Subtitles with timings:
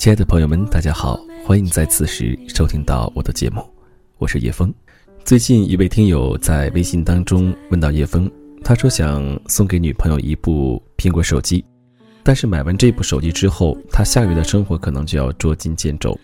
[0.00, 3.62] 亲爱的朋友们，大家好，欢迎在此时收听到我的节目，
[4.16, 4.72] 我是叶枫。
[5.26, 8.26] 最近一位听友在微信当中问到叶枫，
[8.64, 11.62] 他说想送给女朋友一部苹果手机，
[12.22, 16.18] 但是买完这部手机之后，他下个月的生活可能就要捉襟见肘。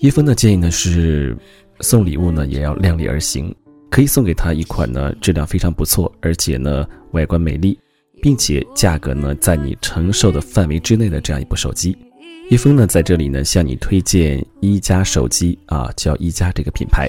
[0.00, 1.34] 叶枫的建议呢是，
[1.80, 3.56] 送礼物呢也要量力而行，
[3.90, 7.80] 可以送给她一款呢质量非常不错，而且呢外观美丽，
[8.20, 11.96] 并且价格呢在你承受的范围之内的这样一部手机。
[12.50, 17.08] 一峰呢，在这里呢，向你推荐一加手机啊，叫一加这个品牌。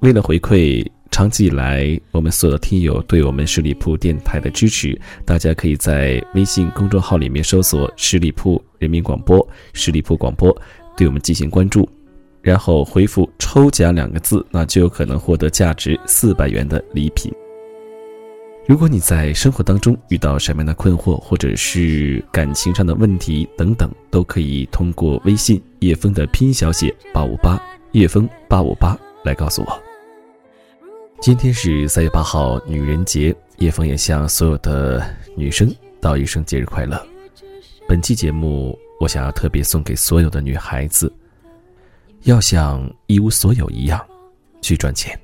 [0.00, 10.50] 为了回馈长期以来我们所有听友对我们十里铺电台的支持，大家可以在微信公众号里面搜索“十里铺人民广播”“十里铺广播”，
[10.96, 11.88] 对我们进行关注，
[12.40, 17.30] 然后回复“抽奖”两个字，那就有可能获得价值四百元的礼品。
[18.66, 27.62] 如果你在生活当中遇到什么样的困惑，或者是感情上的问题等等，都可以通过微信叶枫的拼音小写八五八
[27.92, 29.82] 叶枫八五八来告诉我。
[31.20, 36.98] 今天是三月八号，女人节，叶枫也向所有的女生道一声节日快乐。
[37.86, 41.12] 本期节目，我想要特别送给所有的女孩子，
[42.22, 44.00] 要像一无所有一样
[44.62, 45.18] 去赚钱。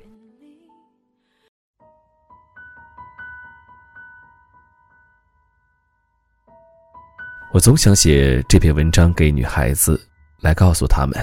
[7.53, 9.99] 我总想写这篇文章给女孩子，
[10.39, 11.21] 来告诉她们，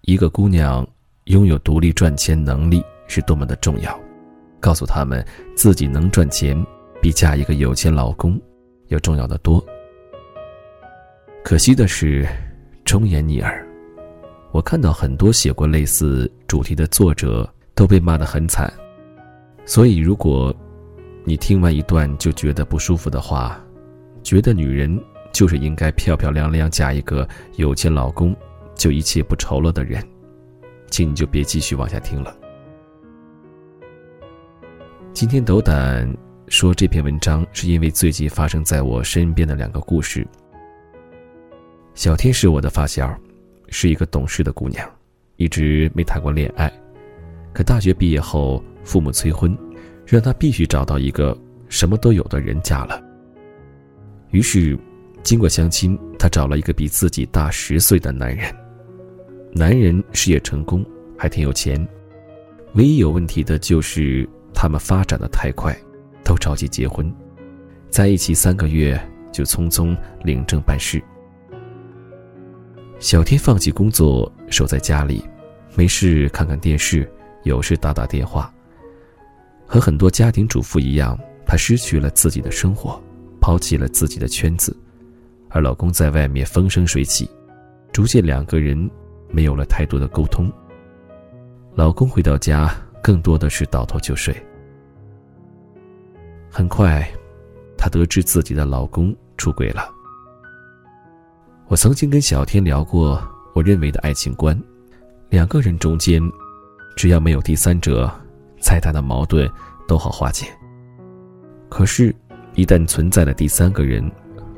[0.00, 0.84] 一个姑娘
[1.26, 3.96] 拥有独立赚钱能力是多么的重要，
[4.58, 5.24] 告诉她们
[5.54, 6.60] 自己能赚钱，
[7.00, 8.36] 比嫁一个有钱老公
[8.88, 9.64] 要重要的多。
[11.44, 12.26] 可惜的是，
[12.84, 13.64] 忠言逆耳。
[14.50, 18.70] 我看到很多写过类似主题的作者都被骂得很惨，
[19.64, 20.52] 所以如果，
[21.22, 23.64] 你听完一段就觉得不舒服的话，
[24.24, 25.00] 觉得女人。
[25.32, 27.26] 就是应该漂漂亮亮嫁一个
[27.56, 28.36] 有钱老公，
[28.74, 30.06] 就一切不愁了的人，
[30.90, 32.36] 请你就别继续往下听了。
[35.12, 36.06] 今天斗胆
[36.48, 40.26] 说这篇文章，是因为最近发生在我身边的两个故事。
[41.94, 43.14] 小天是我的发小，
[43.68, 44.88] 是一个懂事的姑娘，
[45.36, 46.72] 一直没谈过恋爱，
[47.52, 49.56] 可大学毕业后，父母催婚，
[50.06, 51.36] 让她必须找到一个
[51.68, 53.02] 什么都有的人嫁了。
[54.30, 54.78] 于是。
[55.22, 58.54] 经过相亲，她找了一个比自己大十岁的男人。
[59.52, 60.84] 男人事业成功，
[61.16, 61.86] 还挺有钱，
[62.74, 65.76] 唯一有问题的就是他们发展的太快，
[66.24, 67.12] 都着急结婚，
[67.90, 68.98] 在一起三个月
[69.30, 71.02] 就匆匆领证办事。
[72.98, 75.22] 小天放弃工作，守在家里，
[75.74, 77.10] 没事看看电视，
[77.42, 78.52] 有事打打电话。
[79.66, 83.02] 和很多家庭主妇一样，他失去了自己的生活，
[83.40, 84.76] 抛弃了自己的圈子。
[85.52, 87.30] 而老公在外面风生水起，
[87.92, 88.90] 逐渐两个人
[89.30, 90.50] 没有了太多的沟通。
[91.74, 94.34] 老公回到家，更多的是倒头就睡。
[96.50, 97.06] 很快，
[97.76, 99.88] 她得知自己的老公出轨了。
[101.68, 103.22] 我曾经跟小天聊过
[103.54, 104.58] 我认为的爱情观：
[105.30, 106.22] 两个人中间，
[106.96, 108.10] 只要没有第三者，
[108.60, 109.50] 再大的矛盾
[109.86, 110.46] 都好化解。
[111.70, 112.14] 可是，
[112.54, 114.10] 一旦存在了第三个人，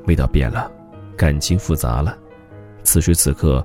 [0.07, 0.71] 味道变了。
[1.17, 2.17] 感情复杂了，
[2.83, 3.65] 此时此刻，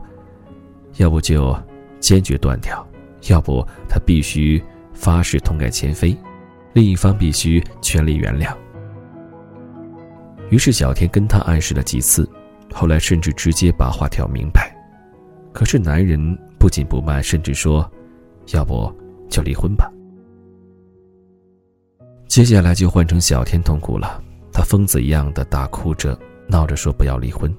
[0.97, 1.57] 要不就
[1.99, 2.85] 坚决断掉，
[3.27, 4.61] 要不他必须
[4.93, 6.15] 发誓痛改前非，
[6.73, 8.55] 另一方必须全力原谅。
[10.49, 12.29] 于是小天跟他暗示了几次，
[12.73, 14.75] 后来甚至直接把话挑明白。
[15.51, 17.89] 可是男人不紧不慢，甚至说
[18.53, 18.91] ：“要不
[19.29, 19.91] 就离婚吧。”
[22.27, 24.21] 接下来就换成小天痛苦了，
[24.51, 26.17] 他疯子一样的大哭着。
[26.49, 27.55] 闹着说不要离婚。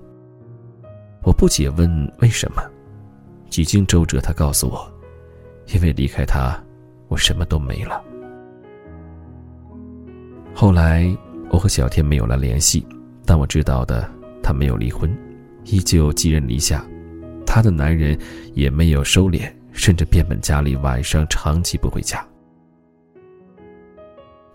[1.22, 2.62] 我不解问为什么，
[3.48, 4.92] 几经周折，他告诉我，
[5.72, 6.60] 因为离开他，
[7.08, 8.02] 我什么都没了。
[10.52, 11.08] 后来
[11.50, 12.84] 我和小天没有了联系，
[13.24, 14.10] 但我知道的，
[14.42, 15.08] 他没有离婚，
[15.66, 16.84] 依旧寄人篱下，
[17.46, 18.18] 他的男人
[18.54, 22.26] 也没有收敛，甚至变本加厉，晚上长期不回家。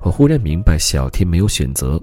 [0.02, 2.02] 我忽然明白，小天没有选择，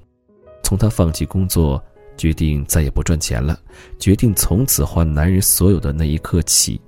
[0.63, 1.83] 从他放弃工作。
[2.23, 3.59] 决定再也不赚钱了，
[3.99, 6.81] 决定从此换男人所有的那一刻起，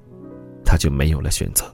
[0.64, 1.64] 他就没有了选择。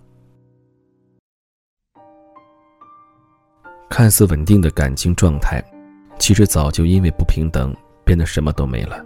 [3.91, 5.63] 看似稳定的感情状态，
[6.19, 9.05] 其实早就因为不平等变得什么都没了。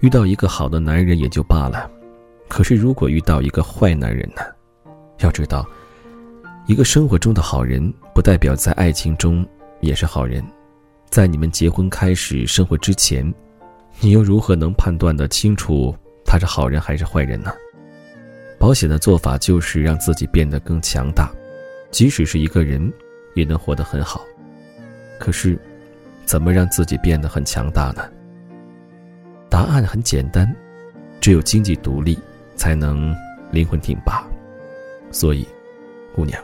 [0.00, 1.90] 遇到一个好的男人也就罢了，
[2.48, 4.40] 可是如果遇到一个坏男人呢？
[5.18, 5.68] 要知道，
[6.66, 9.46] 一个生活中的好人，不代表在爱情中
[9.82, 10.42] 也是好人。
[11.12, 13.22] 在你们结婚开始生活之前，
[14.00, 15.94] 你又如何能判断得清楚
[16.24, 17.52] 他是好人还是坏人呢？
[18.58, 21.30] 保险的做法就是让自己变得更强大，
[21.90, 22.90] 即使是一个人，
[23.34, 24.22] 也能活得很好。
[25.20, 25.58] 可是，
[26.24, 28.08] 怎么让自己变得很强大呢？
[29.50, 30.50] 答案很简单，
[31.20, 32.18] 只有经济独立，
[32.56, 33.14] 才能
[33.50, 34.26] 灵魂挺拔。
[35.10, 35.46] 所以，
[36.14, 36.42] 姑娘，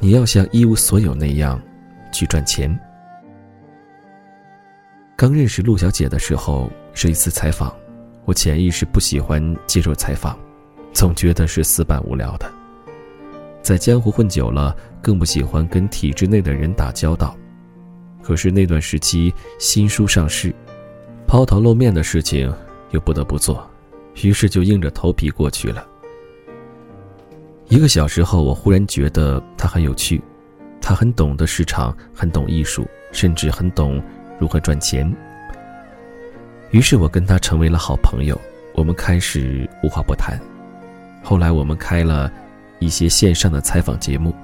[0.00, 1.62] 你要像一无所有那样
[2.10, 2.76] 去赚钱。
[5.22, 7.72] 刚认识陆小姐的时候，是一次采访，
[8.24, 10.36] 我潜意识不喜欢接受采访。
[10.92, 12.52] 总觉得是死板无聊的。
[13.62, 17.36] 在江湖混久了，更不喜欢跟体制内的人打交道。
[18.20, 20.52] 可是那段时期新书上市，
[21.24, 22.52] 抛头露面的事情
[22.90, 23.64] 又不得不做，
[24.24, 25.86] 于是就硬着头皮过去了。
[27.68, 30.20] 一个小时后，我忽然觉得他很有趣，
[30.80, 34.02] 他很懂得市场，很懂艺术，甚至很懂
[34.42, 35.08] 如何赚钱。
[36.72, 38.36] 于是我跟他成为了好朋友，
[38.74, 40.36] 我们开始无话不谈。
[41.22, 42.28] 后来我们开了
[42.80, 44.34] 一些线上的采访节目，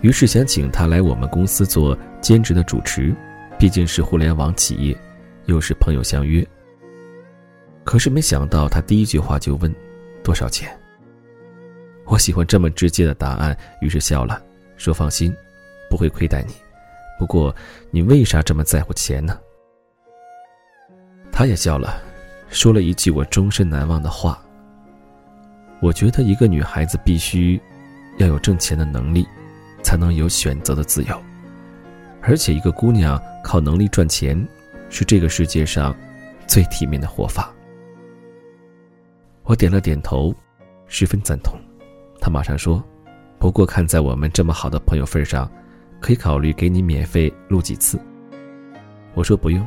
[0.00, 3.14] 于是想请他来我们公司做兼职的主持，
[3.60, 4.98] 毕竟是互联网企业，
[5.46, 6.44] 又是朋友相约。
[7.84, 9.72] 可是没想到他第一句话就问
[10.24, 10.68] ：“多少钱？”
[12.06, 14.42] 我喜欢这么直接的答案，于是笑了，
[14.76, 15.32] 说：“放心，
[15.88, 16.54] 不会亏待你。
[17.18, 17.54] 不过
[17.90, 19.38] 你为啥这么在乎钱呢？”
[21.32, 22.02] 他也笑了，
[22.48, 24.42] 说了一句我终身难忘的话。
[25.80, 27.60] 我觉得一个女孩子必须
[28.16, 29.26] 要有挣钱的能力，
[29.82, 31.22] 才能有选择的自由。
[32.20, 34.46] 而且，一个姑娘靠能力赚钱，
[34.90, 35.94] 是这个世界上
[36.48, 37.54] 最体面的活法。
[39.44, 40.34] 我点了点头，
[40.88, 41.56] 十分赞同。
[42.20, 42.82] 他马上说
[43.38, 45.48] ：“不过看在我们这么好的朋友份上，
[46.00, 47.98] 可以考虑给你免费录几次。”
[49.14, 49.66] 我说：“不用，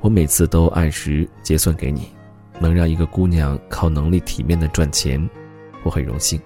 [0.00, 2.10] 我每次都按时结算给你。
[2.58, 5.28] 能让一个姑娘靠能力体面的赚钱。”
[5.82, 6.38] 我很荣幸。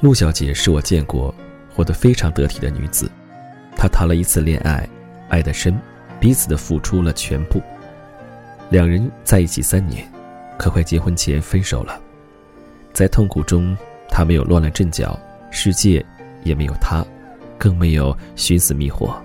[0.00, 1.34] 陆小姐是我见过
[1.74, 3.10] 活得非常得体的女子，
[3.74, 4.86] 她谈了一次恋爱，
[5.30, 5.76] 爱得深，
[6.20, 7.62] 彼此的付出了全部。
[8.68, 10.06] 两人在一起三年，
[10.58, 11.98] 可快结婚前分手了。
[12.92, 13.74] 在痛苦中，
[14.10, 15.18] 她没有乱了阵脚，
[15.50, 16.04] 世界
[16.44, 17.02] 也没有她，
[17.58, 19.20] 更没有寻死觅活。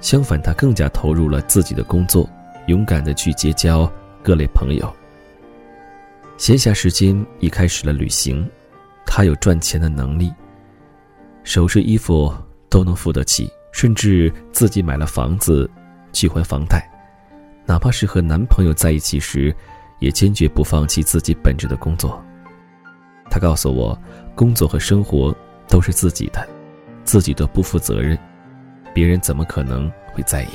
[0.00, 2.28] 相反，她更加投入了自己的工作，
[2.66, 3.90] 勇敢的去结交
[4.22, 4.92] 各类朋友。
[6.36, 8.46] 闲暇时间已开始了旅行，
[9.06, 10.30] 他有赚钱的能力，
[11.44, 12.30] 首饰、衣服
[12.68, 15.70] 都能付得起，甚至自己买了房子
[16.12, 16.86] 去还房贷。
[17.64, 19.54] 哪怕是和男朋友在一起时，
[19.98, 22.22] 也坚决不放弃自己本职的工作。
[23.30, 23.98] 他告诉我，
[24.34, 25.34] 工作和生活
[25.66, 26.46] 都是自己的，
[27.06, 28.18] 自己都不负责任，
[28.92, 30.48] 别人怎么可能会在意？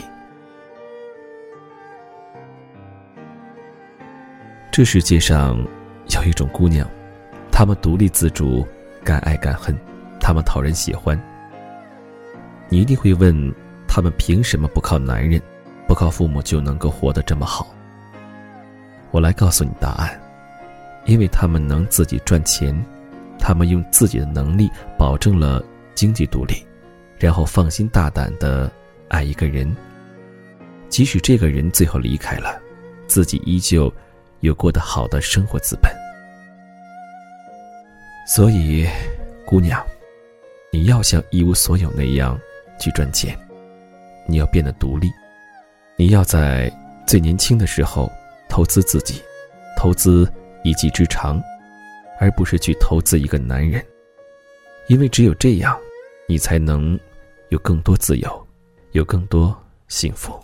[4.70, 5.58] 这世界上
[6.10, 6.88] 有一种姑娘，
[7.52, 8.68] 她们独立自主，
[9.04, 9.76] 敢爱敢恨，
[10.20, 11.20] 她们讨人喜欢。
[12.70, 13.54] 你一定会问，
[13.88, 15.42] 她们凭什么不靠男人，
[15.88, 17.68] 不靠父母就能够活得这么好？
[19.12, 20.20] 我来告诉你答案：
[21.06, 22.74] 因为她们能自己赚钱，
[23.40, 25.62] 她们用自己的能力保证了
[25.96, 26.66] 经济独立，
[27.18, 28.72] 然后放心大胆的
[29.08, 29.76] 爱一个人，
[30.90, 32.62] 即使这个人最后离开了，
[33.08, 33.92] 自己依旧。
[34.42, 35.96] 有过得好的生活资本，
[38.26, 38.88] 所以，
[39.46, 39.80] 姑娘，
[40.72, 42.36] 你要像一无所有那样
[42.80, 43.38] 去赚钱，
[44.28, 45.12] 你要变得独立，
[45.96, 46.74] 你要在
[47.06, 48.12] 最年轻的时候
[48.50, 49.22] 投资自己，
[49.78, 50.28] 投资
[50.64, 51.40] 一技之长，
[52.20, 53.86] 而不是去投资一个男人，
[54.92, 55.80] 因为只有这样，
[56.28, 57.00] 你才能
[57.48, 58.48] 有更多自由，
[58.92, 59.58] 有更多
[59.88, 60.38] 幸福。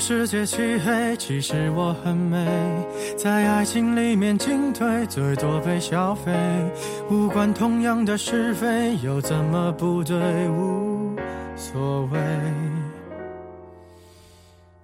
[0.00, 2.46] 世界漆黑，其实我很美，
[3.18, 6.32] 在爱情里面进退，最多被消费。
[7.10, 10.16] 无关同样的是非，又怎么不对？
[10.48, 11.14] 无
[11.54, 12.18] 所谓。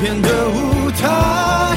[0.00, 1.76] 片的舞台，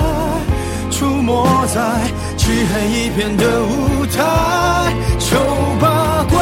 [1.01, 1.81] 出没在
[2.37, 4.93] 漆黑一片的舞台。
[5.17, 5.35] 丑
[5.79, 6.39] 八怪，